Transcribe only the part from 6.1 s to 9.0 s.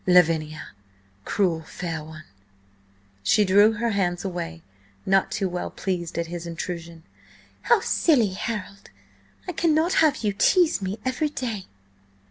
at his intrusion. "How silly, Harold!